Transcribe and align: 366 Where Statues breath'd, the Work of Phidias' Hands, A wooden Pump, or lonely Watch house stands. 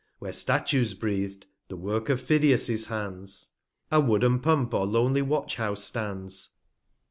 366 0.17 0.19
Where 0.19 0.57
Statues 0.57 0.93
breath'd, 0.95 1.45
the 1.67 1.75
Work 1.75 2.09
of 2.09 2.19
Phidias' 2.19 2.87
Hands, 2.87 3.51
A 3.91 3.99
wooden 4.01 4.39
Pump, 4.39 4.73
or 4.73 4.87
lonely 4.87 5.21
Watch 5.21 5.57
house 5.57 5.83
stands. 5.83 6.49